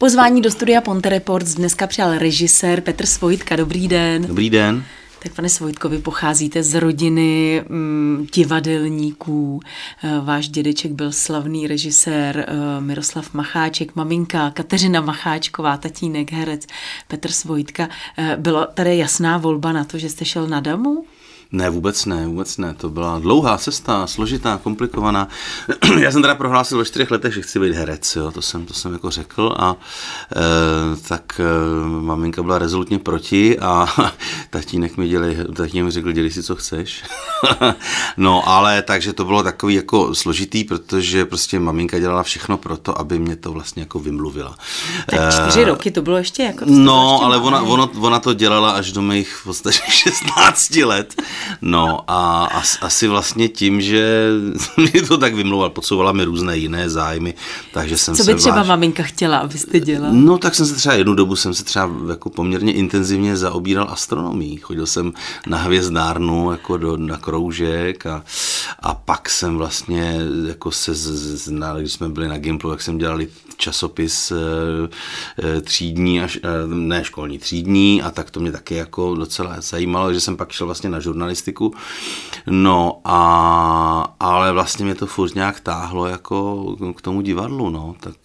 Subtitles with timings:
[0.00, 3.56] Pozvání do studia Ponte Reports dneska přijal režisér Petr Svojtka.
[3.56, 4.26] Dobrý den.
[4.26, 4.84] Dobrý den.
[5.22, 9.60] Tak pane Svojtko, vy pocházíte z rodiny mm, divadelníků.
[10.04, 16.66] Eh, váš dědeček byl slavný režisér eh, Miroslav Macháček, maminka Kateřina Macháčková, tatínek, herec
[17.08, 17.88] Petr Svojtka.
[18.18, 21.04] Eh, byla tady jasná volba na to, že jste šel na damu?
[21.52, 22.74] Ne, vůbec ne, vůbec ne.
[22.74, 25.28] To byla dlouhá cesta, složitá, komplikovaná.
[25.98, 28.74] Já jsem teda prohlásil ve čtyřech letech, že chci být herec, jo, to jsem, to
[28.74, 29.76] jsem jako řekl a
[30.36, 31.44] e, tak e,
[32.00, 33.86] maminka byla rezolutně proti a
[34.50, 37.04] tatínek mi, děli, tatínek mi řekl, dělej si, co chceš.
[38.16, 42.98] no, ale takže to bylo takový jako složitý, protože prostě maminka dělala všechno pro to,
[43.00, 44.56] aby mě to vlastně jako vymluvila.
[45.06, 46.64] Tak čtyři e, roky to bylo ještě jako...
[46.68, 51.14] No, ještě ale ona, ona, ona, to dělala až do mých v podstatě 16 let.
[51.62, 54.28] No a as, asi vlastně tím, že
[54.76, 57.34] mi to tak vymlouval, podsouvala mi různé jiné zájmy,
[57.72, 58.68] takže jsem Co by třeba váž...
[58.68, 60.12] maminka chtěla, abyste dělal?
[60.12, 64.56] No tak jsem se třeba jednu dobu jsem se třeba jako poměrně intenzivně zaobíral astronomií.
[64.56, 65.12] Chodil jsem
[65.46, 68.24] na hvězdárnu jako do, na kroužek a,
[68.80, 71.06] a pak jsem vlastně jako se, z,
[71.44, 74.36] z, na, když jsme byli na Gimplu, jak jsem dělali časopis e,
[75.42, 80.14] e, třídní, až, e, ne školní, třídní a tak to mě taky jako docela zajímalo,
[80.14, 81.74] že jsem pak šel vlastně na žurnalistiku.
[82.46, 88.16] No a, ale vlastně mě to furt nějak táhlo jako k tomu divadlu, no, tak,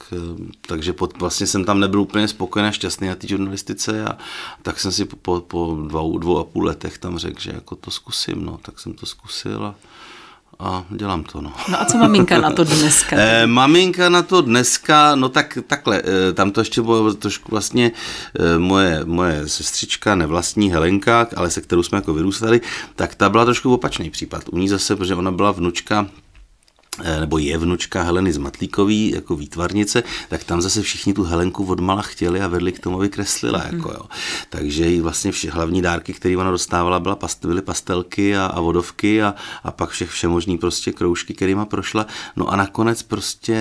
[0.67, 4.17] takže pod, vlastně jsem tam nebyl úplně spokojený a šťastný na té žurnalistice a
[4.61, 7.91] tak jsem si po, po dvou, dvou a půl letech tam řekl, že jako to
[7.91, 9.75] zkusím, no, tak jsem to zkusil a
[10.59, 11.41] a dělám to.
[11.41, 11.51] No.
[11.71, 13.15] no a co maminka na to dneska?
[13.19, 17.91] e, maminka na to dneska, no tak takhle, e, tam to ještě bylo trošku vlastně
[18.39, 22.61] e, moje, moje sestřička, nevlastní Helenka, ale se kterou jsme jako vyrůstali,
[22.95, 24.43] tak ta byla trošku opačný případ.
[24.51, 26.07] U ní zase, protože ona byla vnučka
[27.19, 32.41] nebo je vnučka Heleny Zmatlíkový jako výtvarnice, tak tam zase všichni tu Helenku odmala chtěli
[32.41, 33.63] a vedli k tomu, aby kreslila.
[33.71, 33.77] Mm.
[33.77, 34.01] Jako, jo.
[34.49, 39.23] Takže jí vlastně vše, hlavní dárky, které ona dostávala, byla, byly pastelky a, a vodovky
[39.23, 42.05] a, a pak všech všemožný prostě kroužky, kterýma prošla.
[42.35, 43.57] No a nakonec prostě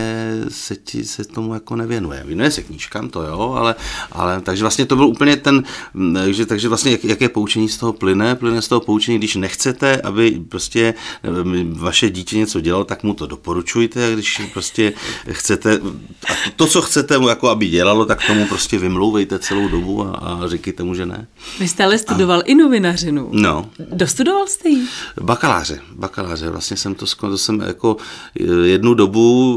[0.49, 2.23] se, ti, se tomu jako nevěnuje.
[2.27, 3.75] Věnuje se knížkám, to jo, ale,
[4.13, 5.65] ale takže vlastně to byl úplně ten,
[6.31, 8.35] že, takže vlastně jak, jaké poučení z toho plyne?
[8.35, 11.29] Plyne z toho poučení, když nechcete, aby prostě eh,
[11.73, 14.93] vaše dítě něco dělalo, tak mu to to doporučujte a když prostě
[15.31, 15.75] chcete,
[16.29, 20.03] a to, to, co chcete mu jako aby dělalo, tak tomu prostě vymlouvejte celou dobu
[20.03, 21.27] a, a říkejte mu, že ne.
[21.61, 23.29] Vy jste ale studoval a, i novinařinu.
[23.33, 23.71] No.
[23.79, 24.87] Dostudoval jste ji?
[25.21, 26.51] Bakaláře, bakaláře.
[26.51, 27.97] Vlastně jsem to, to jsem jako
[28.63, 29.57] jednu dobu,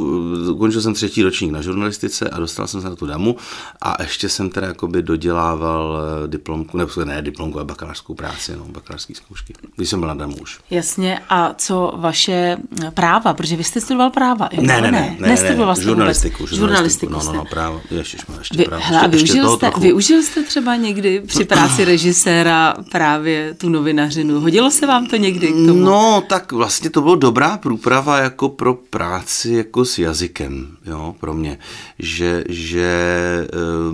[0.52, 3.36] ukončil jsem třetí ročník na žurnalistice a dostal jsem se na tu damu
[3.82, 8.66] a ještě jsem teda jakoby dodělával eh, diplomku, ne, ne diplomku, ale bakalářskou práci, no,
[8.66, 10.60] bakalářské zkoušky, když jsem byl na damu už.
[10.70, 12.58] Jasně, a co vaše
[12.94, 14.50] práva, protože že vy jste studoval práva.
[14.62, 18.58] Ne, ne, ne, ne, ne, Nestudoval jste žurnalistiku, žurnalistiku, no, no, no, právo, ještě, ještě
[18.58, 18.84] vy, právo.
[18.86, 24.40] Hele, ještě, využil, ještě jste, využil jste třeba někdy při práci režiséra právě tu novinařinu?
[24.40, 25.74] Hodilo se vám to někdy k tomu?
[25.74, 31.34] No, tak vlastně to bylo dobrá průprava jako pro práci jako s jazykem, jo, pro
[31.34, 31.58] mě.
[32.00, 32.88] Že, že,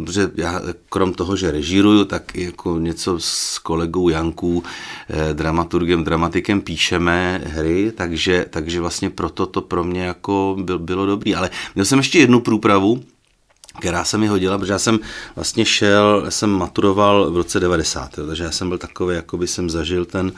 [0.07, 4.63] eh, že já krom toho, že režíruju, tak jako něco s kolegou Janků,
[5.09, 11.05] eh, dramaturgem, dramatikem píšeme hry, takže, takže vlastně proto to pro mě jako byl, bylo
[11.05, 11.35] dobrý.
[11.35, 13.03] Ale měl jsem ještě jednu průpravu,
[13.79, 14.99] která se mi hodila, protože já jsem
[15.35, 19.47] vlastně šel, jsem maturoval v roce 90, jo, takže já jsem byl takový, jako by
[19.47, 20.31] jsem zažil ten,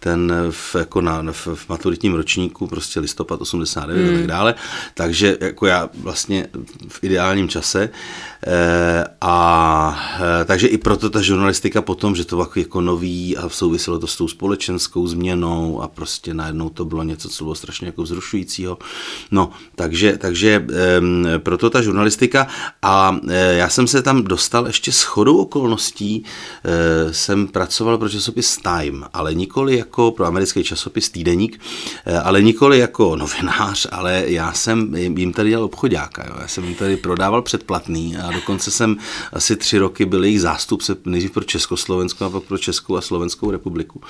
[0.00, 4.04] ten v, jako na, v, v maturitním ročníku, prostě listopad 89 mm.
[4.04, 4.26] a tak hmm.
[4.26, 4.54] dále,
[4.94, 6.46] takže jako já vlastně
[6.88, 7.90] v ideálním čase
[8.46, 9.98] e, a
[10.42, 14.06] e, takže i proto ta žurnalistika potom, že to bylo jako nový a souviselo to
[14.06, 18.78] s tou společenskou změnou a prostě najednou to bylo něco, co bylo strašně jako vzrušujícího.
[19.30, 20.66] No, takže, takže
[21.34, 22.46] e, proto ta žurnalistika
[22.82, 26.24] a e, já jsem se tam dostal ještě s chodou okolností,
[26.64, 31.60] e, jsem pracoval pro časopis Time, ale nikoli jako pro americký časopis Týdeník,
[32.06, 36.74] e, ale nikoli jako novinář, ale já jsem jim tady dělal obchodáka, já jsem jim
[36.74, 38.96] tady prodával předplatný a dokonce jsem
[39.32, 43.50] asi tři roky byl jejich zástupce nejdřív pro Československo a pak pro Českou a Slovenskou
[43.50, 44.00] republiku.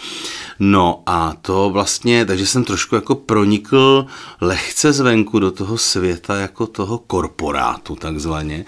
[0.59, 4.07] No a to vlastně, takže jsem trošku jako pronikl
[4.41, 8.60] lehce zvenku do toho světa jako toho korporátu takzvaně,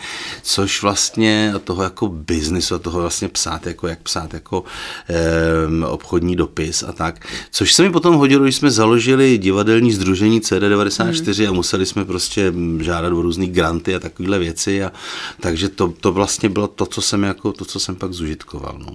[0.42, 4.64] což vlastně toho jako biznisu a toho vlastně psát jako jak psát jako
[5.08, 10.40] eh, obchodní dopis a tak, což se mi potom hodilo, když jsme založili divadelní združení
[10.40, 11.48] CD94 hmm.
[11.48, 14.92] a museli jsme prostě žádat o různý granty a takovéhle věci a
[15.40, 18.78] takže to, to vlastně bylo to, co jsem jako, to, co jsem pak zužitkoval.
[18.78, 18.94] No.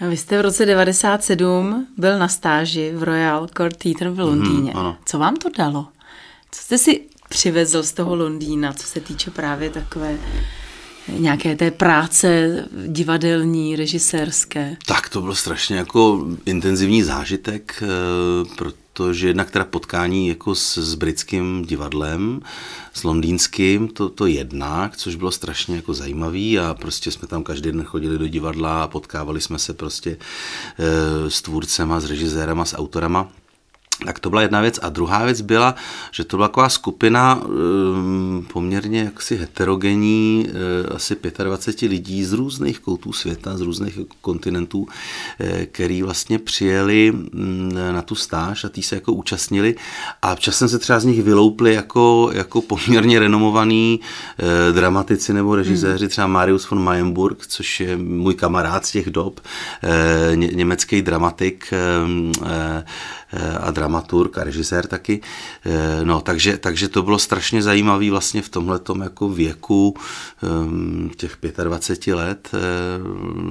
[0.00, 4.72] Vy jste v roce 97 byl na stáži v Royal Court Theatre v Londýně.
[4.72, 5.86] Hmm, Co vám to dalo?
[6.50, 10.18] Co jste si přivezl z toho Londýna, co se týče právě takové
[11.08, 14.76] nějaké té práce divadelní, režisérské?
[14.86, 17.82] Tak to byl strašně jako intenzivní zážitek,
[18.56, 22.40] protože jednak teda potkání jako s, s britským divadlem,
[22.94, 27.72] s londýnským, to, to jednak, což bylo strašně jako zajímavý a prostě jsme tam každý
[27.72, 32.76] den chodili do divadla a potkávali jsme se prostě e, s tvůrcema, s režisérama, s
[32.76, 33.28] autorama.
[34.04, 34.78] Tak to byla jedna věc.
[34.82, 35.74] A druhá věc byla,
[36.12, 42.78] že to byla taková skupina um, poměrně jaksi heterogenní, uh, asi 25 lidí z různých
[42.78, 44.88] koutů světa, z různých kontinentů, uh,
[45.72, 49.74] který vlastně přijeli um, na tu stáž a tý se jako účastnili
[50.22, 56.04] a časem se třeba z nich vyloupli jako, jako poměrně renomovaný uh, dramatici nebo režiséři,
[56.04, 56.10] hmm.
[56.10, 59.40] třeba Marius von Mayenburg, což je můj kamarád z těch dob,
[60.34, 62.46] ně, německý dramatik, uh,
[63.60, 65.20] a dramaturg a režisér taky.
[65.64, 69.94] Eh, no, takže, takže to bylo strašně zajímavé vlastně v tomhle jako věku
[70.42, 72.58] ehm, těch 25 let eh,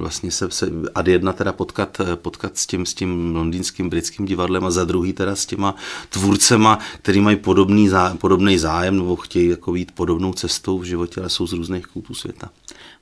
[0.00, 4.64] vlastně se, se ad jedna teda potkat, potkat s tím, s tím londýnským britským divadlem
[4.64, 5.74] a za druhý teda s těma
[6.10, 11.20] tvůrcema, který mají podobný, zá, podobný zájem nebo chtějí jako jít podobnou cestou v životě,
[11.20, 12.50] ale jsou z různých koutů světa.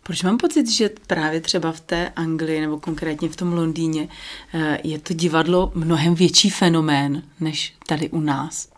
[0.06, 4.08] Proč mám pocit, že právě třeba v té Anglii nebo konkrétně v tom Londýně
[4.54, 8.68] eh, je to divadlo mnohem větší fenomén než tady u nás?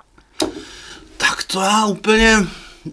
[1.17, 2.37] Tak to já úplně...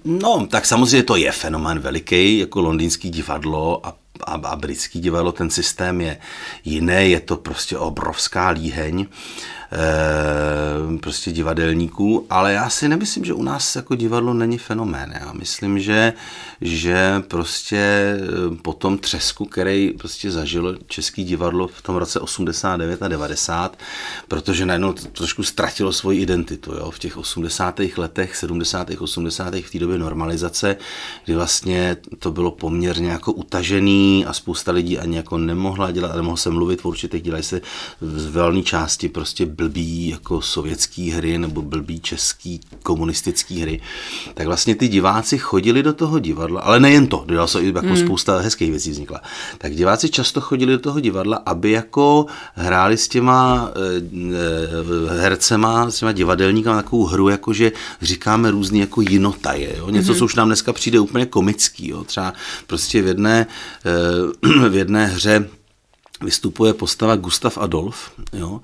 [0.06, 5.32] No, tak samozřejmě to je fenomén veliký, jako londýnský divadlo a, a, a britský divadlo,
[5.32, 6.18] ten systém je
[6.66, 9.06] jiný, je to prostě obrovská líheň.
[9.06, 9.63] Eh,
[11.02, 15.14] prostě divadelníků, ale já si nemyslím, že u nás jako divadlo není fenomén.
[15.22, 16.14] Já myslím, že,
[16.62, 23.04] že prostě eh, po tom třesku, který prostě zažilo český divadlo v tom roce 89
[23.04, 23.78] a 90,
[24.28, 26.74] protože najednou trošku ztratilo svoji identitu.
[26.74, 26.92] Jo?
[26.92, 27.80] V těch 80.
[27.98, 28.92] letech, 70.
[29.00, 29.56] 80.
[29.56, 30.78] v té době normalizace,
[31.26, 36.38] kdy vlastně to bylo poměrně jako utažený a spousta lidí ani jako nemohla dělat, nemohla
[36.38, 37.62] se mluvit v určitých, dělají se
[38.02, 43.82] z velné části prostě blbý jako sovětský hry nebo blbý český komunistický hry,
[44.34, 47.98] tak vlastně ty diváci chodili do toho divadla, ale nejen to, dělal se jako hmm.
[47.98, 49.22] spousta hezkých věcí vznikla.
[49.58, 56.00] Tak diváci často chodili do toho divadla, aby jako hráli s těma e, hercema, s
[56.00, 57.72] těma divadelníkama takovou hru, jako že
[58.02, 59.90] říkáme různý jako jinotaje, jo?
[59.90, 60.20] něco, hmm.
[60.20, 62.04] co už nám dneska přijde úplně komický, jo?
[62.04, 62.34] třeba
[62.68, 63.48] prostě v jedné,
[63.86, 65.48] e, v jedné hře
[66.22, 67.98] vystupuje postava Gustav Adolf,
[68.34, 68.62] jo,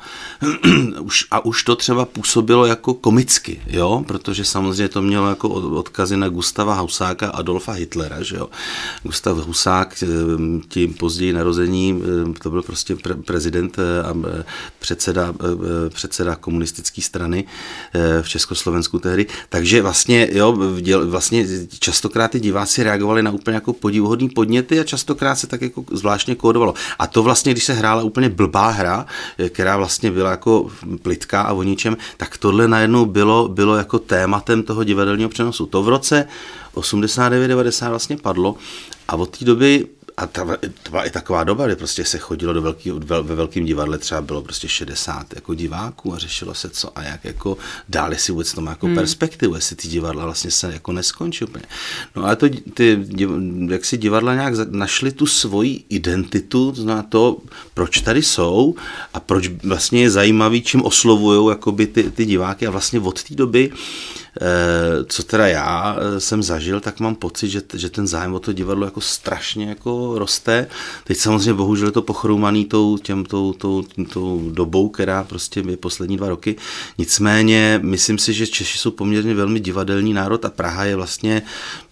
[1.00, 6.18] už, a už to třeba působilo jako komicky, jo, protože samozřejmě to mělo jako odkazy
[6.18, 8.50] na Gustava Husáka Adolfa Hitlera, že jo.
[9.04, 10.07] Gustav Husák, eh,
[10.68, 14.13] tím později narození, eh, to byl prostě pre, prezident eh, a
[14.80, 15.34] předseda,
[15.90, 17.46] předseda komunistické strany
[18.22, 20.57] v Československu tehdy, takže vlastně, jo,
[21.06, 21.46] vlastně
[21.80, 26.36] častokrát ty diváci reagovali na úplně jako podivuhodný podněty a častokrát se tak jako zvláštně
[26.36, 26.74] kódovalo.
[27.00, 29.06] A to vlastně vlastně, když se hrála úplně blbá hra,
[29.38, 30.71] eh, která vlastně byla jako
[31.01, 35.65] plitká a o ničem, tak tohle najednou bylo, bylo jako tématem toho divadelního přenosu.
[35.65, 36.27] To v roce
[36.75, 38.56] 89-90 vlastně padlo
[39.07, 39.88] a od té doby
[40.19, 40.45] a ta,
[40.83, 44.21] to byla i taková doba, kdy prostě se chodilo do velký, ve velkém divadle, třeba
[44.21, 47.57] bylo prostě 60 jako diváků a řešilo se co a jak jako
[47.89, 48.95] dál, jestli vůbec to má jako hmm.
[48.95, 51.66] perspektivu, jestli ty divadla vlastně se jako neskončí úplně.
[52.16, 53.05] No ale to, ty,
[53.67, 57.38] jak si divadla nějak našli tu svoji identitu, to znamená to,
[57.74, 58.75] proč tady jsou
[59.13, 63.36] a proč vlastně je zajímavý, čím oslovují jakoby ty, ty diváky a vlastně od té
[63.36, 63.72] doby
[65.07, 68.53] co teda já eh, jsem zažil, tak mám pocit, že, že ten zájem o to
[68.53, 70.67] divadlo jako strašně jako roste.
[71.03, 73.83] Teď samozřejmě bohužel je to pochroumaný tou, těm, tou, tou,
[74.13, 76.55] tou dobou, která prostě je poslední dva roky.
[76.98, 81.41] Nicméně myslím si, že Češi jsou poměrně velmi divadelní národ a Praha je vlastně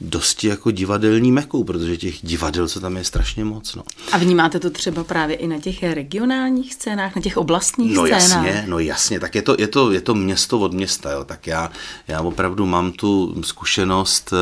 [0.02, 3.76] dosti jako divadelní mekou, protože těch divadel, co tam je strašně moc.
[3.76, 3.84] No.
[4.12, 8.46] A vnímáte to třeba právě i na těch regionálních scénách, na těch oblastních no, scénách?
[8.46, 11.24] Jasně, no jasně, tak je to, je to, je to město od města, jo.
[11.24, 11.72] tak já,
[12.08, 14.34] já opravdu mám tu zkušenost,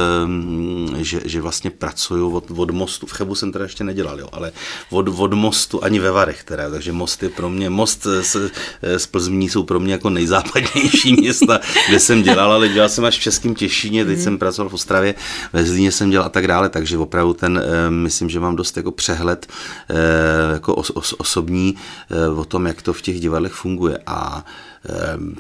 [0.97, 4.51] že, že vlastně pracuju od, od mostu, v Chebu jsem teda ještě nedělal, jo, ale
[4.89, 8.51] od, od mostu ani ve Varech teda, takže most je pro mě, most z,
[8.97, 13.17] z Plzmí jsou pro mě jako nejzápadnější města, kde jsem dělal, ale dělal jsem až
[13.17, 14.23] v Českém Těšíně, teď mm.
[14.23, 15.15] jsem pracoval v Ostravě,
[15.53, 18.91] ve Zlíně jsem dělal a tak dále, takže opravdu ten, myslím, že mám dost jako
[18.91, 19.47] přehled
[19.89, 21.75] eh, jako os, os, osobní
[22.11, 24.45] eh, o tom, jak to v těch divadlech funguje a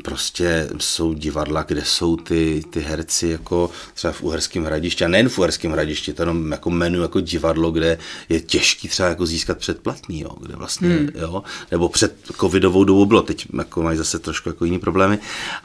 [0.03, 5.29] prostě jsou divadla, kde jsou ty, ty herci jako třeba v Uherském hradišti a nejen
[5.29, 7.97] v Uherském hradišti, to jenom jako menu jako divadlo, kde
[8.29, 11.09] je těžký třeba jako získat předplatný, jo, kde vlastně, hmm.
[11.15, 15.19] jo, nebo před covidovou dobou bylo, teď jako mají zase trošku jako jiný problémy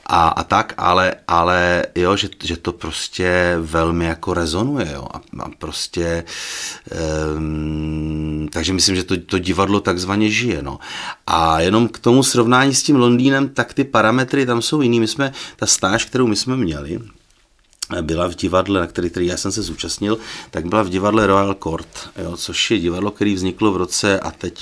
[0.06, 5.20] a, a tak, ale, ale jo, že, že to prostě velmi jako rezonuje, jo, a,
[5.42, 6.24] a prostě
[7.36, 10.78] um, takže myslím, že to, to divadlo takzvaně žije, no.
[11.26, 15.00] A jenom k tomu srovnání s tím Londýnem, tak ty parametry tam jsou jiný.
[15.00, 17.00] My jsme, ta stáž, kterou my jsme měli,
[18.00, 20.18] byla v divadle, na který, který já jsem se zúčastnil,
[20.50, 24.30] tak byla v divadle Royal Court, jo, což je divadlo, který vzniklo v roce, a
[24.30, 24.60] teď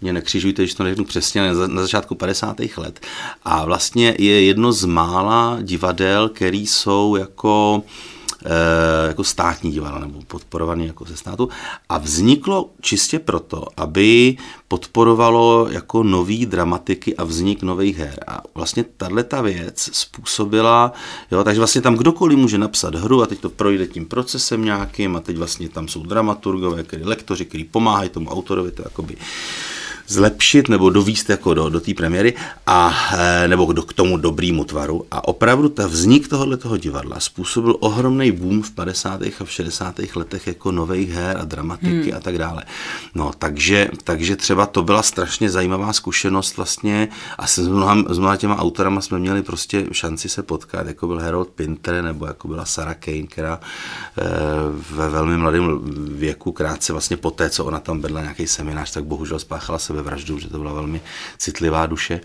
[0.00, 2.56] mě nekřižujte, když to neřeknu přesně, na začátku 50.
[2.76, 3.06] let.
[3.44, 7.82] A vlastně je jedno z mála divadel, který jsou jako
[9.06, 11.48] jako státní divadlo nebo podporovaný jako ze státu
[11.88, 14.36] a vzniklo čistě proto, aby
[14.68, 18.24] podporovalo jako nový dramatiky a vznik nových her.
[18.26, 20.92] A vlastně tahle ta věc způsobila,
[21.30, 25.16] jo, takže vlastně tam kdokoliv může napsat hru a teď to projde tím procesem nějakým
[25.16, 29.16] a teď vlastně tam jsou dramaturgové, který lektoři, který pomáhají tomu autorovi to jakoby
[30.10, 32.34] zlepšit nebo dovíst jako do, do té premiéry
[32.66, 35.06] a, eh, nebo do, k tomu dobrýmu tvaru.
[35.10, 39.22] A opravdu ta vznik tohohle toho divadla způsobil ohromný boom v 50.
[39.40, 39.94] a v 60.
[40.16, 42.16] letech jako nových her a dramatiky hmm.
[42.16, 42.64] a tak dále.
[43.14, 48.36] No, takže, takže třeba to byla strašně zajímavá zkušenost vlastně a s mnoha, s mnoha
[48.36, 52.64] těma autorama jsme měli prostě šanci se potkat, jako byl Harold Pinter nebo jako byla
[52.64, 53.60] Sarah Kane, která
[54.18, 54.24] e,
[54.94, 55.80] ve velmi mladém
[56.18, 59.99] věku, krátce vlastně po té, co ona tam vedla nějaký seminář, tak bohužel spáchala sebe
[60.00, 61.00] sebevraždu, že to byla velmi
[61.38, 62.20] citlivá duše.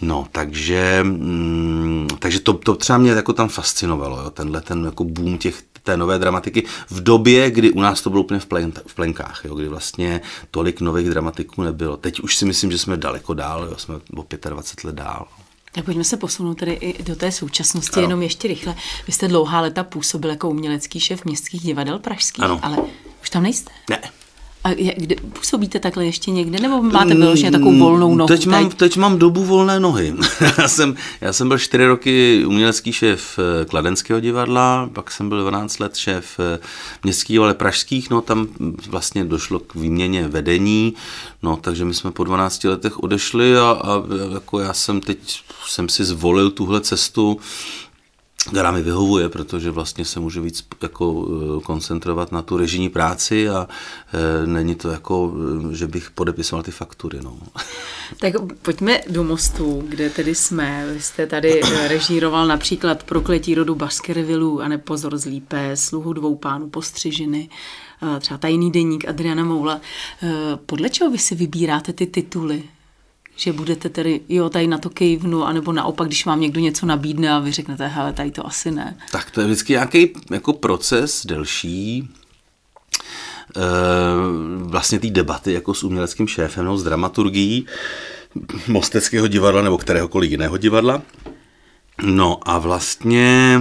[0.00, 5.04] No, takže, mm, takže to, to třeba mě jako tam fascinovalo, jo, tenhle ten jako
[5.04, 8.72] boom těch, té nové dramatiky v době, kdy u nás to bylo úplně v, plen,
[8.86, 10.20] v plenkách, jo, kdy vlastně
[10.50, 11.96] tolik nových dramatiků nebylo.
[11.96, 15.26] Teď už si myslím, že jsme daleko dál, jo, jsme o 25 let dál.
[15.72, 18.02] Tak pojďme se posunout tedy i do té současnosti, ano.
[18.02, 18.74] jenom ještě rychle.
[19.06, 22.60] Vy jste dlouhá leta působil jako umělecký šéf městských divadel pražských, ano.
[22.62, 22.76] ale
[23.22, 23.70] už tam nejste?
[23.90, 24.00] Ne.
[24.64, 28.28] A kde, působíte takhle ještě někde, nebo máte vyloženě takovou volnou nohu?
[28.28, 30.14] Teď mám, teď mám dobu volné nohy.
[30.58, 35.40] já, jsem, já jsem byl čtyři roky umělecký šéf eh, Kladenského divadla, pak jsem byl
[35.40, 36.58] 12 let šéf eh,
[37.04, 38.46] městských, ale pražských, no tam
[38.88, 40.94] vlastně došlo k výměně vedení,
[41.42, 44.02] no takže my jsme po 12 letech odešli a, a
[44.34, 45.18] jako já jsem teď
[45.66, 47.38] jsem si zvolil tuhle cestu,
[48.48, 53.48] která mi vyhovuje, protože vlastně se může víc jako eh, koncentrovat na tu režijní práci
[53.48, 53.68] a
[54.12, 55.32] e, není to jako,
[55.70, 57.18] eh, že bych podepisoval ty faktury.
[57.22, 57.38] No.
[58.20, 60.86] Tak pojďme do mostu, kde tedy jsme.
[60.94, 67.48] Vy jste tady režíroval například Prokletí rodu Baskervillu a Nepozor zlípé, Sluhu dvou pánů postřižiny,
[68.20, 69.80] třeba Tajný deník Adriana Moula.
[70.66, 72.62] Podle čeho vy si vybíráte ty tituly?
[73.38, 77.30] Že budete tedy, jo, tady na to kejvnu, anebo naopak, když vám někdo něco nabídne
[77.30, 78.96] a vy řeknete, hele, tady to asi ne.
[79.12, 82.08] Tak to je vždycky nějaký jako proces delší,
[83.56, 83.62] e,
[84.58, 87.66] vlastně té debaty jako s uměleckým šéfem, no, s dramaturgií
[88.68, 91.02] Mosteckého divadla nebo kteréhokoliv jiného divadla.
[92.02, 93.60] No a vlastně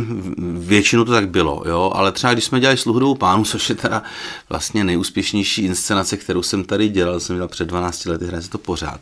[0.58, 4.04] většinou to tak bylo, jo, ale třeba když jsme dělali Sluhudovou pánu, což je teda
[4.50, 8.58] vlastně nejúspěšnější inscenace, kterou jsem tady dělal, jsem dělal před 12 lety, hraje se to
[8.58, 9.00] pořád.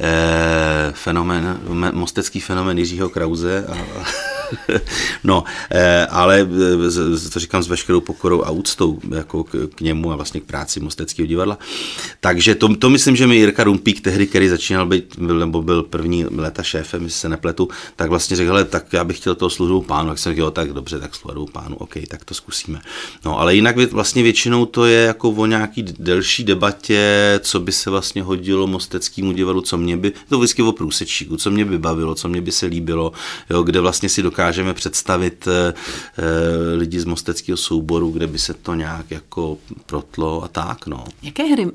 [0.00, 1.60] E, fenomen,
[1.92, 4.04] mostecký fenomen Jiřího Krauze a,
[5.24, 10.12] no, eh, ale eh, to říkám s veškerou pokorou a úctou jako k, k němu
[10.12, 11.58] a vlastně k práci Mosteckého divadla.
[12.20, 15.82] Takže to, to myslím, že mi Jirka Rumpík tehdy, který začínal být, byl, nebo byl
[15.82, 19.82] první leta šéfem, jestli se nepletu, tak vlastně řekl, tak já bych chtěl toho službu
[19.82, 22.80] pánu, tak jsem řekl, jo, tak dobře, tak službu pánu, OK, tak to zkusíme.
[23.24, 27.90] No, ale jinak vlastně většinou to je jako o nějaký delší debatě, co by se
[27.90, 32.14] vlastně hodilo Mosteckému divadlu, co mě by, to vždycky o průsečíku, co mě by bavilo,
[32.14, 33.12] co mě by se líbilo,
[33.50, 35.74] jo, kde vlastně si dokážeme představit e,
[36.76, 41.04] lidi z mosteckého souboru, kde by se to nějak jako protlo a tak, no.
[41.22, 41.66] Jaké hry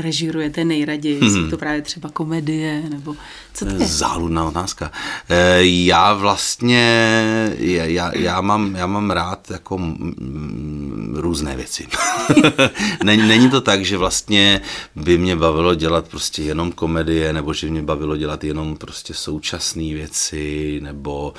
[0.00, 1.20] režírujete nejraději?
[1.20, 1.30] Hmm.
[1.30, 3.16] Jsou to právě třeba komedie, nebo
[3.54, 3.78] co to je?
[3.86, 4.92] Záludná otázka.
[5.28, 6.86] E, já vlastně,
[7.58, 9.80] já, já, mám, já mám rád jako
[11.12, 11.86] různé věci.
[13.04, 14.60] není, není to tak, že vlastně
[14.96, 19.82] by mě bavilo dělat prostě jenom komedie, nebo že mě bavilo dělat jenom prostě současné
[19.82, 21.34] věci, nebo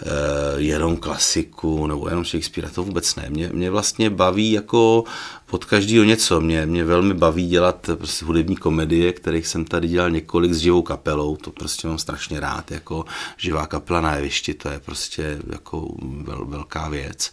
[0.00, 3.26] e, jenom klasiku, nebo jenom Shakespeare, to vůbec ne.
[3.28, 5.04] Mě, mě vlastně baví jako
[5.52, 6.40] pod každýho něco.
[6.40, 10.82] Mě, mě velmi baví dělat prostě hudební komedie, kterých jsem tady dělal několik s živou
[10.82, 13.04] kapelou, to prostě mám strašně rád, jako
[13.36, 17.30] živá kapela na jevišti, to je prostě jako vel, velká věc,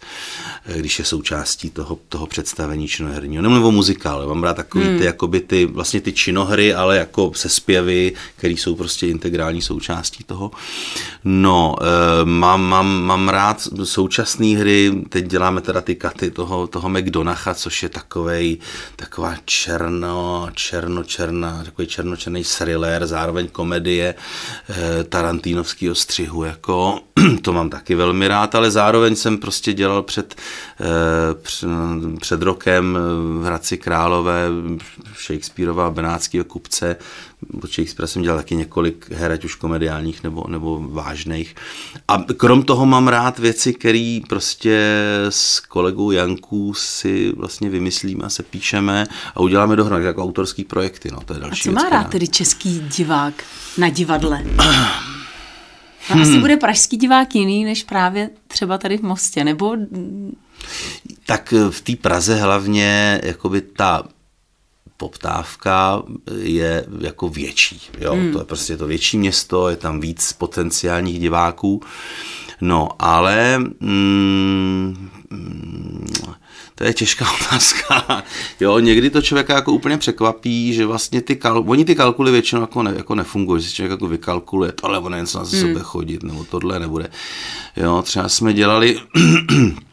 [0.76, 3.42] když je součástí toho, toho představení činoherního.
[3.42, 4.98] Nemluvím o muzikále, mám rád takový hmm.
[4.98, 10.24] ty, jakoby ty, vlastně ty činohry, ale jako se zpěvy, které jsou prostě integrální součástí
[10.24, 10.50] toho.
[11.24, 16.88] No, e, mám, mám, mám rád současné hry, teď děláme teda ty katy toho, toho
[16.88, 18.58] McDonacha, což je takovej,
[18.96, 27.00] taková černo, černo, černá, takový černočerný thriller, zároveň komedie e, Tarantínovského střihu, jako
[27.42, 30.34] to mám taky velmi rád, ale zároveň jsem prostě dělal před,
[30.80, 32.98] e, před rokem
[33.40, 34.48] v Hradci Králové
[35.26, 36.96] Shakespeareova Benátského kupce
[37.62, 41.54] od Shakespearea jsem dělal taky několik her, ať už komediálních nebo, nebo vážných.
[42.08, 44.80] A krom toho mám rád věci, které prostě
[45.28, 51.08] s kolegou Janků si vlastně vymyslíme a se píšeme a uděláme dohromady jako autorský projekty.
[51.12, 53.34] No, to je další a co má rád tedy český divák
[53.78, 54.44] na divadle?
[56.10, 56.22] No, hmm.
[56.22, 59.76] Asi bude pražský divák jiný, než právě třeba tady v Mostě, nebo...
[61.26, 64.02] Tak v té Praze hlavně jakoby ta
[65.00, 66.02] poptávka
[66.42, 67.80] je jako větší.
[67.98, 68.12] Jo?
[68.12, 68.32] Hmm.
[68.32, 71.80] To je prostě to větší město, je tam víc potenciálních diváků.
[72.60, 75.10] No, ale mm,
[76.74, 78.22] to je těžká otázka.
[78.60, 82.60] Jo, někdy to člověka jako úplně překvapí, že vlastně ty, kal, oni ty kalkuly většinou
[82.60, 85.60] jako, ne, jako nefungují, že si člověk jako vykalkuluje, tohle bude něco na hmm.
[85.60, 87.10] sebe chodit, nebo tohle nebude.
[87.76, 89.00] Jo, třeba jsme dělali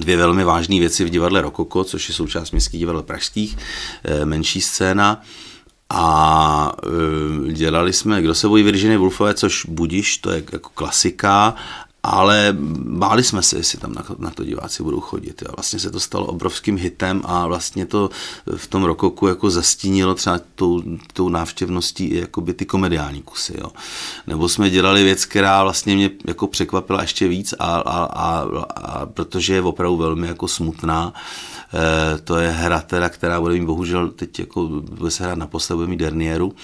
[0.00, 3.56] dvě velmi vážné věci v divadle Rokoko, což je součást městských divadel pražských,
[4.04, 5.22] eh, menší scéna.
[5.90, 6.72] A
[7.48, 11.54] eh, dělali jsme Kdo se bojí Virginie Woolfové, což budiš, to je jako klasika
[12.06, 12.56] ale
[12.88, 15.42] báli jsme se, jestli tam na, to diváci budou chodit.
[15.42, 15.52] Jo.
[15.56, 18.10] Vlastně se to stalo obrovským hitem a vlastně to
[18.56, 20.82] v tom rokoku jako zastínilo třeba tou,
[21.12, 23.54] tou návštěvností i jakoby ty komediální kusy.
[23.60, 23.70] Jo.
[24.26, 28.46] Nebo jsme dělali věc, která vlastně mě jako překvapila ještě víc a, a, a,
[28.76, 31.12] a protože je opravdu velmi jako smutná,
[31.74, 35.76] e, to je hra teda, která bude mít bohužel teď jako bude se hrát naposled,
[35.76, 36.54] bude mít Dernieru.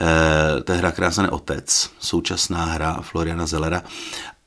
[0.00, 3.82] E, to je hra, která se Otec, současná hra Floriana Zellera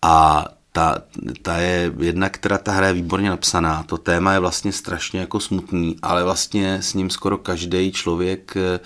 [0.01, 0.98] a ta,
[1.41, 3.84] ta je jedna, která ta hra je výborně napsaná.
[3.84, 8.79] To téma je vlastně strašně jako smutný, ale vlastně s ním skoro každý člověk eh,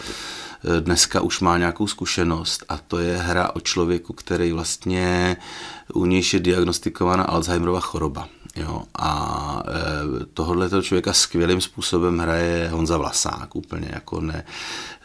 [0.80, 5.38] dneska už má nějakou zkušenost a to je hra o člověku, který vlastně
[5.94, 8.28] u něj je diagnostikována Alzheimerova choroba.
[8.56, 14.46] Jo, a e, tohohle člověka skvělým způsobem hraje Honza Vlasák, úplně jako ne,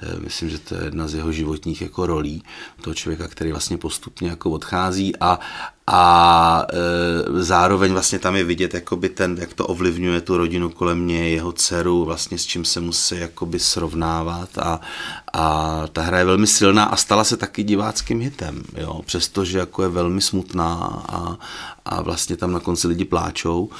[0.03, 2.43] e, myslím, že to je jedna z jeho životních jako rolí,
[2.81, 5.39] toho člověka, který vlastně postupně jako odchází a,
[5.87, 10.99] a e, zároveň vlastně tam je vidět, jakoby ten, jak to ovlivňuje tu rodinu kolem
[10.99, 14.59] mě, jeho dceru, vlastně s čím se musí jakoby srovnávat.
[14.59, 14.81] A,
[15.33, 19.83] a ta hra je velmi silná a stala se taky diváckým hitem, jo, přestože jako
[19.83, 21.37] je velmi smutná a,
[21.85, 23.71] a vlastně tam na konci lidi pláčou,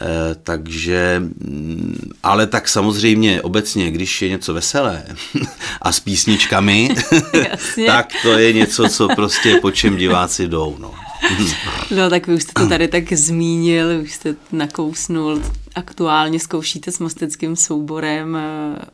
[0.00, 5.04] e, takže, mm, ale tak samozřejmě obecně, když je něco veselé
[5.82, 6.94] a s písničkami,
[7.86, 11.05] tak to je něco, co prostě po čem diváci jdou, no.
[11.96, 15.42] No tak vy už jste to tady tak zmínil, už jste nakousnul.
[15.74, 18.84] Aktuálně zkoušíte s mosteckým souborem eh,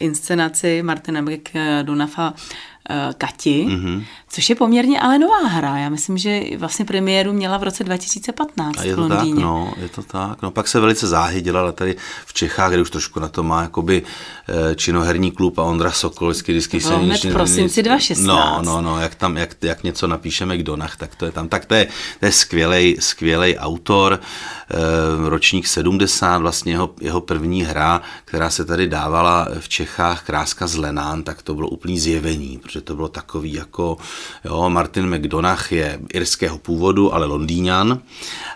[0.00, 1.50] inscenaci Martina Beck
[1.82, 2.34] Dunafa
[2.90, 4.04] Eh, Kati, mm-hmm.
[4.32, 5.78] Což je poměrně ale nová hra.
[5.78, 9.34] Já myslím, že vlastně premiéru měla v roce 2015 A je to v Londýně.
[9.34, 10.42] tak, no, je to tak.
[10.42, 13.62] No, pak se velice záhy dělala tady v Čechách, kde už trošku na to má
[13.62, 14.02] jakoby
[14.48, 18.26] eh, činoherní klub a Ondra Sokol vždycky, bylo hned v prosinci 2016.
[18.26, 21.48] No, no, no, jak tam, jak, jak něco napíšeme k Donach, tak to je tam.
[21.48, 21.86] Tak to je,
[22.20, 24.20] to je skvělej, skvělej autor,
[24.70, 30.66] eh, ročník 70, vlastně jeho, jeho první hra, která se tady dávala v Čechách, Kráska
[30.66, 33.96] z Lenán, tak to bylo úplný zjevení, protože to bylo takový jako,
[34.44, 37.98] jo, Martin McDonagh je irského původu, ale londýňan,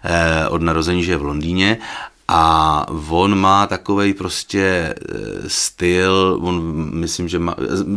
[0.04, 1.78] eh, od narození žije v Londýně
[2.28, 5.14] a on má takový prostě eh,
[5.46, 6.62] styl, on
[6.94, 7.56] myslím, že má,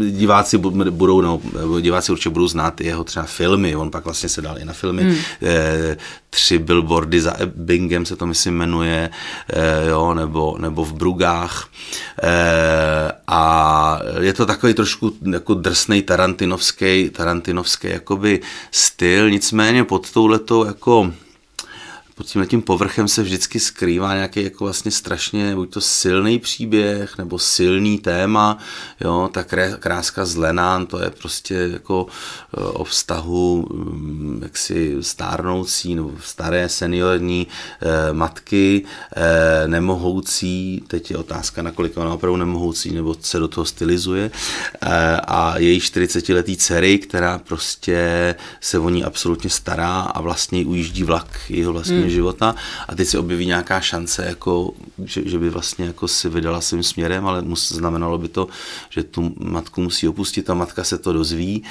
[0.09, 1.41] diváci budou, no,
[1.81, 5.03] diváci určitě budou znát jeho třeba filmy, on pak vlastně se dal i na filmy,
[5.03, 5.15] hmm.
[5.43, 5.97] e,
[6.29, 9.09] tři billboardy za Ebbingem se to myslím jmenuje,
[9.53, 11.69] e, jo, nebo, nebo v Brugách
[12.23, 18.39] e, a je to takový trošku jako drsnej tarantinovský, tarantinovský jakoby
[18.71, 21.11] styl, nicméně pod touhletou jako
[22.17, 27.17] pod tím tím povrchem se vždycky skrývá nějaký jako vlastně strašně buď to silný příběh
[27.17, 28.57] nebo silný téma,
[29.01, 29.43] jo, ta
[29.79, 32.07] kráska z Lenán, to je prostě jako
[32.57, 37.47] eh, o vztahu mm, jaksi stárnoucí nebo staré seniorní
[37.81, 43.65] eh, matky, eh, nemohoucí, teď je otázka, nakolik ona opravdu nemohoucí nebo se do toho
[43.65, 44.31] stylizuje,
[45.27, 51.39] a její 40-letý dcery, která prostě se o ní absolutně stará a vlastně ujíždí vlak
[51.49, 52.15] jeho vlastního hmm.
[52.15, 52.55] života
[52.87, 56.83] a teď se objeví nějaká šance, jako, že, že by vlastně jako si vydala svým
[56.83, 58.47] směrem, ale mus, znamenalo by to,
[58.89, 61.63] že tu matku musí opustit, a matka se to dozví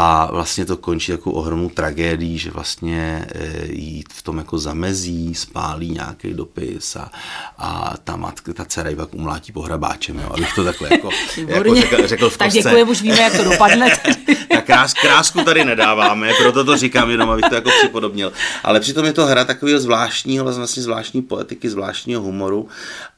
[0.00, 5.34] a vlastně to končí jako ohromnou tragédií, že vlastně e, jí v tom jako zamezí,
[5.34, 7.10] spálí nějaký dopis a,
[7.58, 11.10] a ta matka, ta dcera ji pak umlátí pohrabáčem, jo, abych to takhle jako,
[11.46, 13.98] jako řekl, řekl v Tak děkuji, už víme, jak to dopadne.
[14.52, 18.32] tak krás, krásku tady nedáváme, proto to říkám jenom, abych to jako připodobnil.
[18.64, 22.68] Ale přitom je to hra takového zvláštního, vlastně zvláštní poetiky, zvláštního humoru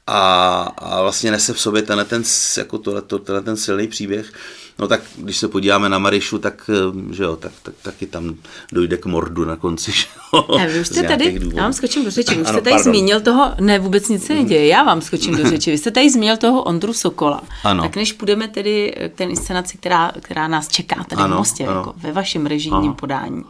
[0.06, 2.22] a, a vlastně nese v sobě tenhle ten,
[2.58, 4.32] jako tohle, tenhle ten silný příběh,
[4.80, 8.34] No tak když se podíváme na Marišu, tak, eh, že jo, tak, tak, taky tam
[8.72, 9.92] dojde k mordu na konci.
[10.00, 11.56] Že jo, ne, vy už jste tady, důvodů.
[11.56, 12.92] já vám skočím do řeči, vy už jste tady pardon.
[12.92, 16.10] zmínil toho, ne, vůbec nic se neděje, já vám skočím do řeči, vy jste tady
[16.10, 17.42] zmínil toho Ondru Sokola.
[17.64, 17.82] Ano.
[17.82, 21.66] Tak než půjdeme tedy k té inscenaci, která, která nás čeká tady ano, v Mostě,
[21.66, 21.76] ano.
[21.76, 22.94] jako ve vašem režijním ano.
[22.94, 23.44] podání,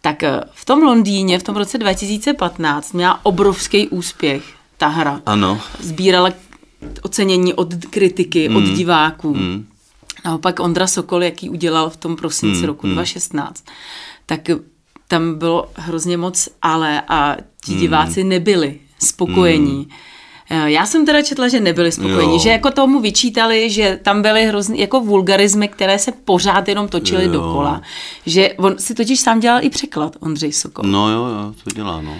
[0.00, 4.42] tak eh, v tom Londýně v tom roce 2015 měla obrovský úspěch
[4.78, 5.20] ta hra.
[5.26, 5.60] Ano.
[5.80, 6.30] Sbírala
[7.02, 8.56] ocenění od kritiky, mm.
[8.56, 9.34] od diváků.
[9.34, 9.66] Mm.
[10.24, 12.94] Naopak Ondra Sokol, jaký udělal v tom prosinci hmm, roku hmm.
[12.94, 13.64] 2016,
[14.26, 14.40] tak
[15.08, 17.80] tam bylo hrozně moc ale a ti hmm.
[17.80, 19.76] diváci nebyli spokojení.
[19.76, 19.90] Hmm.
[20.50, 22.38] Eh, já jsem teda četla, že nebyli spokojení, jo.
[22.38, 27.24] že jako tomu vyčítali, že tam byly hrozný jako vulgarizmy, které se pořád jenom točily
[27.24, 27.32] jo.
[27.32, 27.82] dokola.
[28.26, 30.84] Že on si totiž sám dělal i překlad, Ondřej Sokol.
[30.88, 32.16] No jo, jo, to dělá, no.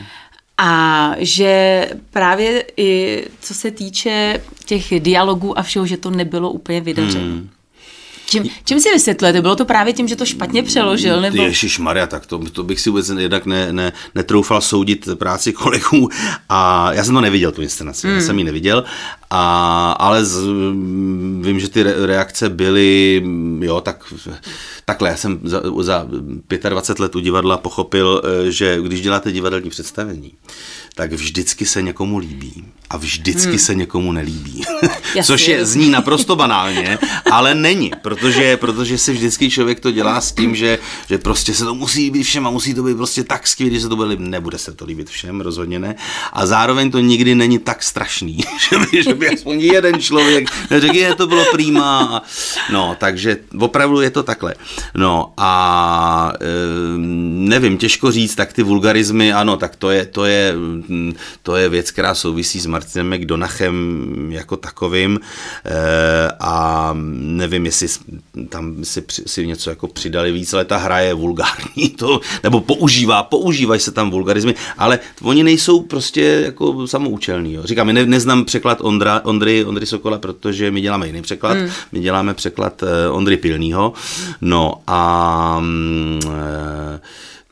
[0.59, 6.81] A že právě i co se týče těch dialogů a všeho, že to nebylo úplně
[6.81, 7.25] vydařené.
[7.25, 7.51] Hmm.
[8.31, 9.43] Čím, čím si vysvětlujete?
[9.43, 11.21] Bylo to právě tím, že to špatně přeložil?
[11.21, 11.43] Nebo...
[11.43, 16.09] Ježíš Maria, tak to, to bych si vůbec jednak ne, ne, netroufal soudit práci kolegů.
[16.49, 18.07] A já jsem to neviděl, tu inscenaci.
[18.07, 18.17] Hmm.
[18.17, 18.85] Já jsem ji neviděl.
[19.31, 20.43] A, ale z,
[21.41, 23.23] vím, že ty reakce byly,
[23.61, 24.15] jo, tak
[24.85, 25.09] takhle.
[25.09, 26.07] Já jsem za, za
[26.69, 30.35] 25 let u divadla pochopil, eh, že když děláte divadelní představení,
[30.95, 33.59] tak vždycky se někomu líbí a vždycky hmm.
[33.59, 34.63] se někomu nelíbí.
[35.23, 36.99] Což je zní naprosto banálně,
[37.31, 41.65] ale není, protože, protože si vždycky člověk to dělá s tím, že, že prostě se
[41.65, 44.09] to musí líbit všem a musí to být prostě tak skvělé, že se to bude
[44.09, 44.29] líbit.
[44.29, 45.95] Nebude se to líbit všem, rozhodně ne.
[46.33, 48.39] A zároveň to nikdy není tak strašný,
[48.71, 52.23] že by, že by aspoň jeden člověk řekl, že to bylo prýma.
[52.73, 54.55] No, takže opravdu je to takhle.
[54.95, 56.47] No a e,
[57.49, 60.55] nevím, těžko říct, tak ty vulgarizmy, ano, tak to je, to je
[61.43, 63.75] to je věc, která souvisí s Martinem McDonachem
[64.33, 65.21] jako takovým
[65.65, 67.89] eh, a nevím, jestli
[68.49, 73.23] tam si, si něco jako přidali víc, ale ta hra je vulgární, to, nebo používá,
[73.23, 77.53] používají se tam vulgarizmy, ale oni nejsou prostě jako samoučelní.
[77.55, 77.63] Jo.
[77.65, 81.71] Říkám, ne, neznám překlad Ondra, Ondry, Ondry Sokola, protože my děláme jiný překlad, hmm.
[81.93, 83.93] my děláme překlad eh, Ondry Pilnýho,
[84.41, 87.01] no a mm, eh,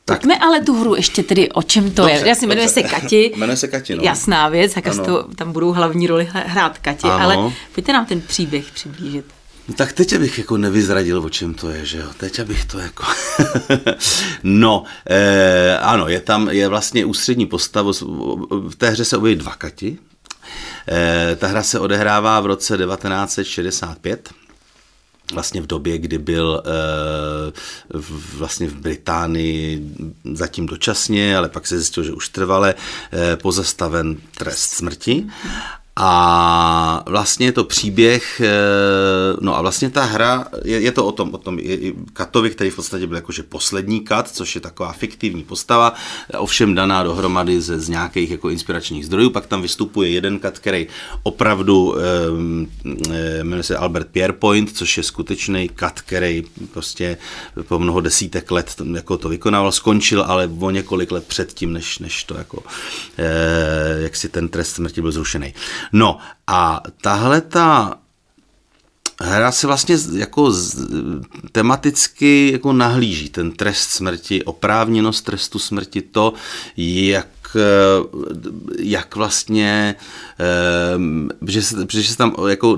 [0.09, 0.21] tak.
[0.21, 2.27] Pojďme ale tu hru ještě tedy, o čem to dobře, je.
[2.27, 3.31] Já si jmenuji se Kati.
[3.37, 4.03] Jmenuje se Kati, no.
[4.03, 7.23] Jasná věc, tak to, tam budou hlavní roli hrát Kati, ano.
[7.23, 9.25] ale pojďte nám ten příběh přiblížit.
[9.67, 12.79] No tak teď bych jako nevyzradil, o čem to je, že jo, teď abych to
[12.79, 13.03] jako...
[14.43, 17.91] no, eh, ano, je tam, je vlastně ústřední postava,
[18.69, 19.97] v té hře se objeví dva Kati,
[20.87, 24.29] eh, ta hra se odehrává v roce 1965,
[25.33, 26.63] vlastně v době, kdy byl
[27.93, 28.01] uh,
[28.37, 29.91] vlastně v Británii
[30.33, 35.27] zatím dočasně, ale pak se zjistil, že už trvale uh, pozastaven trest smrti
[36.01, 38.49] a vlastně je to příběh, eh,
[39.41, 41.59] no a vlastně ta hra, je, je to o tom, o tom
[42.13, 45.93] Katovi, který v podstatě byl jakože poslední Kat, což je taková fiktivní postava,
[46.37, 50.87] ovšem daná dohromady ze, z nějakých jako inspiračních zdrojů, pak tam vystupuje jeden Kat, který
[51.23, 57.17] opravdu e, jmenuje se Albert Pierpoint, což je skutečný Kat, který prostě
[57.67, 62.23] po mnoho desítek let jako to vykonával, skončil, ale o několik let předtím, než, než
[62.23, 62.63] to jako,
[63.99, 65.53] jak si ten trest smrti byl zrušený.
[65.91, 67.99] No a tahle ta
[69.21, 70.87] hra se vlastně jako z,
[71.51, 76.33] tematicky jako nahlíží ten trest smrti, oprávněnost trestu smrti, to,
[76.77, 77.27] jak
[78.79, 79.95] jak vlastně,
[81.47, 82.77] že se, že se tam jako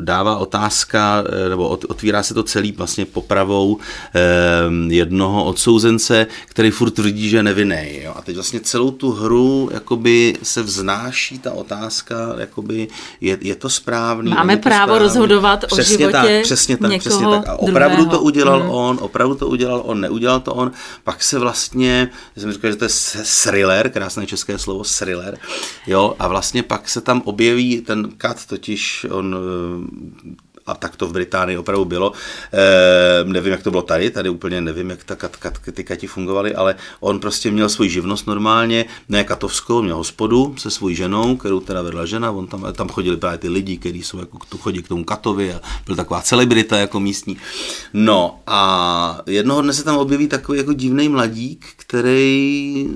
[0.00, 3.78] dává otázka, nebo otvírá se to celý vlastně popravou
[4.88, 8.00] jednoho odsouzence, který furt tvrdí, že je nevinný.
[8.02, 8.12] Jo?
[8.16, 12.88] A teď vlastně celou tu hru jakoby se vznáší ta otázka, jakoby
[13.20, 14.30] je, je to správný.
[14.30, 15.02] Máme to právo správný.
[15.02, 17.48] rozhodovat přesně o životě tak, přesně tak, někoho přesně tak.
[17.48, 18.18] A opravdu druhého.
[18.18, 18.70] to udělal Hmm.
[18.70, 20.72] on, opravdu to udělal on, neudělal to on.
[21.04, 22.90] Pak se vlastně, já jsem říkal, že to je
[23.42, 25.38] thriller, krásné české slovo, thriller,
[25.86, 31.06] jo, a vlastně pak se tam objeví ten kat, totiž on eh, a tak to
[31.06, 32.12] v Británii opravdu bylo.
[32.52, 36.06] E, nevím, jak to bylo tady, tady úplně nevím, jak ta kat, kat, ty kati
[36.06, 41.36] fungovaly, ale on prostě měl svoji živnost normálně, ne katovskou, měl hospodu se svou ženou,
[41.36, 44.58] kterou teda vedla žena, on tam, tam chodili právě ty lidi, kteří jsou jako tu
[44.58, 47.36] chodí k tomu katovi a byl taková celebrita jako místní.
[47.92, 52.86] No a jednoho dne se tam objeví takový jako divný mladík, který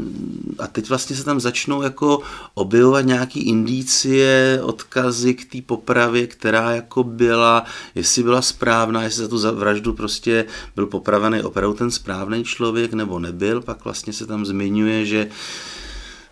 [0.58, 2.20] a teď vlastně se tam začnou jako
[2.54, 7.63] objevovat nějaký indicie, odkazy k té popravě, která jako byla
[7.94, 10.44] jestli byla správná, jestli za tu vraždu prostě
[10.77, 15.29] byl popravený opravdu ten správný člověk nebo nebyl, pak vlastně se tam zmiňuje, že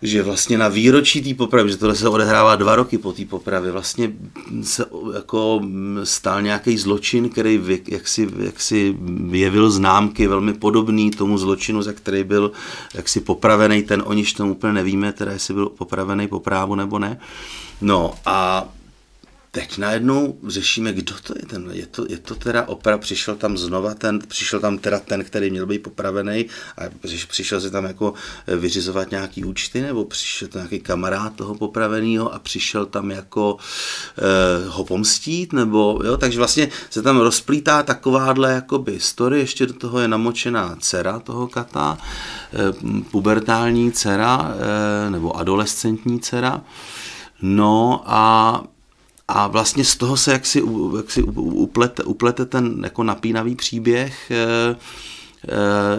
[0.03, 3.71] že vlastně na výročí té popravy, že tohle se odehrává dva roky po té popravě,
[3.71, 4.11] vlastně
[4.61, 5.61] se jako
[6.03, 8.97] stal nějaký zločin, který jaksi, jaksi
[9.29, 12.51] vyjevil známky velmi podobný tomu zločinu, za který byl
[12.93, 16.99] jaksi popravený ten, o niž tomu úplně nevíme, teda jestli byl popravený po právu nebo
[16.99, 17.19] ne.
[17.81, 18.67] No a
[19.55, 23.57] teď najednou řešíme, kdo to je ten, je to, je to teda opera, přišel tam
[23.57, 26.45] znova ten, přišel tam teda ten, který měl být popravený
[26.77, 26.81] a
[27.27, 28.13] přišel se tam jako
[28.47, 33.57] vyřizovat nějaký účty, nebo přišel tam nějaký kamarád toho popraveného a přišel tam jako
[34.17, 39.73] eh, ho pomstít, nebo jo, takže vlastně se tam rozplítá takováhle jakoby story, ještě do
[39.73, 41.97] toho je namočená dcera toho kata,
[42.53, 42.57] eh,
[43.11, 46.61] pubertální dcera, eh, nebo adolescentní dcera,
[47.45, 48.63] No a
[49.35, 50.63] a vlastně z toho se jaksi,
[50.97, 54.31] jaksi uplete, uplete ten jako napínavý příběh,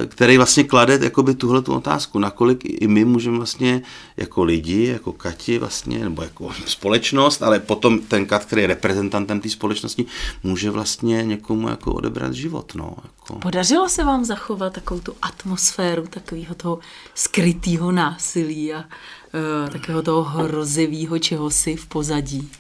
[0.07, 3.83] který vlastně klade jakoby tuhle tu otázku, nakolik i my můžeme vlastně
[4.17, 9.41] jako lidi, jako kati vlastně, nebo jako společnost, ale potom ten kat, který je reprezentantem
[9.41, 10.07] té společnosti,
[10.43, 12.73] může vlastně někomu jako odebrat život.
[12.75, 13.39] No, jako.
[13.39, 16.79] Podařilo se vám zachovat takovou tu atmosféru takového toho
[17.15, 22.51] skrytého násilí a uh, takového toho hrozivého čehosi v pozadí?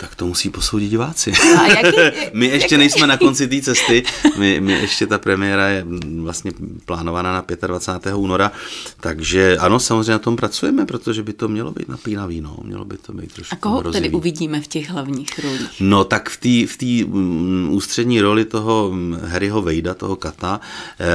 [0.00, 1.32] Tak to musí posoudit diváci.
[1.58, 1.98] A jaký,
[2.32, 2.78] my ještě jaký?
[2.78, 4.02] nejsme na konci té cesty,
[4.38, 5.84] my, my ještě ta premiéra je
[6.22, 6.52] vlastně
[6.84, 8.14] plánovaná na 25.
[8.14, 8.52] února,
[9.00, 12.96] takže ano, samozřejmě na tom pracujeme, protože by to mělo být napínavý, no, mělo by
[12.96, 14.02] to být trošku A koho hrozivý.
[14.02, 15.80] tedy uvidíme v těch hlavních rolích?
[15.80, 18.92] No tak v té v tý, um, ústřední roli toho
[19.24, 20.60] Harryho Vejda, toho kata,
[21.00, 21.06] eh,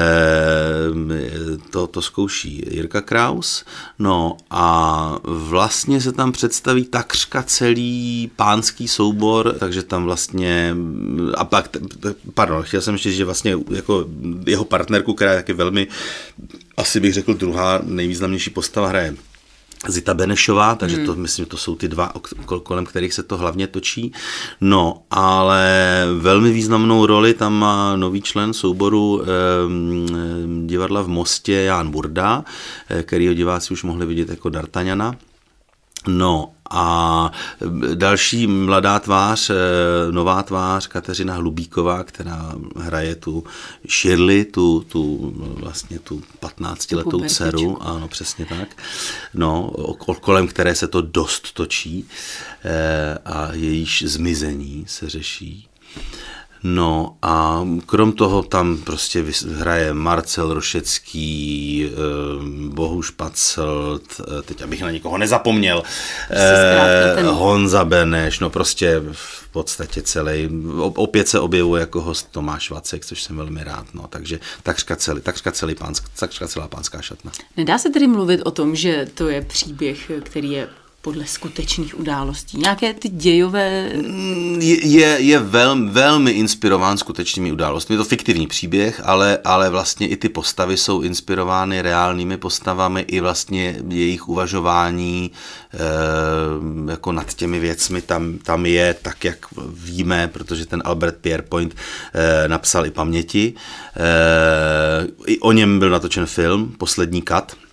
[1.70, 3.66] to, to zkouší Jirka Kraus,
[4.00, 10.76] no a vlastně se tam představí takřka celý pánský klasický soubor, takže tam vlastně,
[11.36, 11.70] a pak,
[12.34, 14.06] pardon, chtěl jsem ještě říct, že vlastně jako
[14.46, 15.88] jeho partnerku, která je taky velmi,
[16.78, 19.16] asi bych řekl, druhá nejvýznamnější postava hraje
[19.88, 21.06] Zita Benešová, takže hmm.
[21.06, 22.14] to myslím, to jsou ty dva,
[22.64, 24.12] kolem kterých se to hlavně točí.
[24.62, 29.28] No, ale velmi významnou roli tam má nový člen souboru eh,
[30.66, 32.44] divadla v Mostě Jan Burda,
[32.90, 35.16] eh, kterýho diváci už mohli vidět jako D'Artagnana.
[36.08, 37.32] No a
[37.94, 39.52] další mladá tvář,
[40.12, 43.44] nová tvář, Kateřina Hlubíková, která hraje tu
[43.90, 48.84] Shirley, tu, tu vlastně tu 15-letou dceru, ano, přesně tak,
[49.34, 49.72] no,
[50.22, 52.08] kolem které se to dost točí
[53.26, 55.68] a jejíž zmizení se řeší.
[56.64, 61.90] No a krom toho tam prostě hraje Marcel Rošecký,
[62.68, 65.84] Bohuš Pacelt, teď abych na nikoho nezapomněl,
[67.16, 67.26] ten...
[67.26, 73.24] Honza Beneš, no prostě v podstatě celý, opět se objevuje jako host Tomáš Vacek, což
[73.24, 77.32] jsem velmi rád, no, takže takřka, celý, takřka, celý pánsk, takřka celá pánská šatna.
[77.58, 80.68] Nedá se tedy mluvit o tom, že to je příběh, který je
[81.04, 82.58] podle skutečných událostí?
[82.58, 83.92] Nějaké ty dějové...
[84.60, 87.94] Je, je, je velmi, velmi inspirován skutečnými událostmi.
[87.94, 93.20] Je to fiktivní příběh, ale, ale vlastně i ty postavy jsou inspirovány reálnými postavami, i
[93.20, 95.32] vlastně jejich uvažování
[95.74, 99.38] e, jako nad těmi věcmi tam, tam je tak, jak
[99.74, 101.76] víme, protože ten Albert Pierpoint
[102.14, 103.54] e, napsal i paměti.
[103.98, 107.73] E, I o něm byl natočen film, Poslední kat, Eh,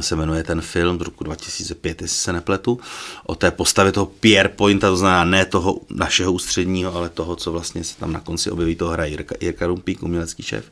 [0.00, 2.80] se jmenuje ten film z roku 2005, jestli se nepletu,
[3.26, 7.52] o té postavě toho Pierre Pointa, to znamená ne toho našeho ústředního, ale toho, co
[7.52, 10.64] vlastně se tam na konci objeví, toho hraje Jirka, Jirka Rumpík, umělecký šéf.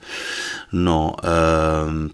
[0.73, 1.29] No, eh,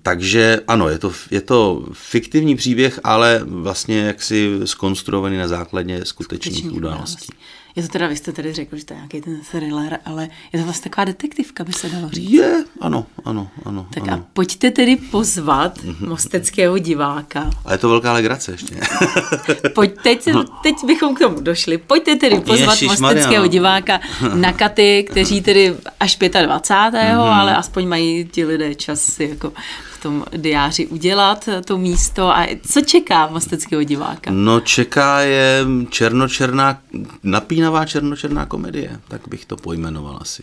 [0.02, 6.72] takže ano, je to, je to fiktivní příběh, ale vlastně jaksi skonstruovaný na základě skutečných
[6.72, 7.32] událostí.
[7.76, 10.58] Je to teda, vy jste tady řekl, že to je nějaký ten thriller, ale je
[10.58, 12.30] to vlastně taková detektivka, by se dalo říct.
[12.30, 13.86] Je, ano, ano, ano.
[13.94, 14.12] Tak ano.
[14.12, 17.50] a pojďte tedy pozvat mosteckého diváka.
[17.64, 18.76] A je to velká legrace ještě.
[19.74, 21.78] Pojď, teď, se, teď bychom k tomu došli.
[21.78, 23.48] Pojďte tedy pozvat Ježiš mosteckého Mariano.
[23.48, 24.00] diváka
[24.34, 27.14] na katy, kteří tedy až 25.
[27.14, 29.52] ale aspoň mají ti lidé čas jako
[29.96, 32.28] v tom diáři udělat to místo.
[32.28, 34.30] A co čeká mosteckého diváka?
[34.30, 36.80] No čeká je černočerná,
[37.22, 40.42] napínavá černočerná komedie, tak bych to pojmenoval asi.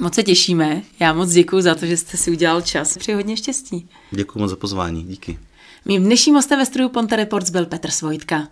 [0.00, 0.82] Moc se těšíme.
[1.00, 2.98] Já moc děkuji za to, že jste si udělal čas.
[2.98, 3.88] Přeji hodně štěstí.
[4.10, 5.38] Děkuji moc za pozvání, díky.
[5.84, 8.48] Mým dnešním hostem ve studiu Ponte Reports byl Petr Svojtka.